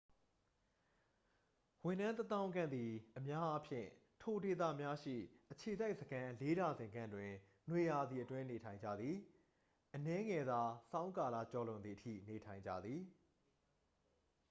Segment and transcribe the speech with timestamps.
[1.85, 3.89] ဝန်ထမ်းတစ်သောင်းခန့်သည် အများအားဖြင့်
[4.21, 5.15] ထိုဒေသများရှိ
[5.51, 7.31] အခြေစိုက်စခန်းလေးဒါဇင်ခန့်တွင်
[7.69, 9.15] နွေရာသီအတွင်း နေထိုင်ကြသည်
[9.95, 10.61] အနည်းငယ်သာ
[10.91, 13.01] ဆောင်းကာလကျော်လွန်သည်အထိ နေထိုင်ကြသည်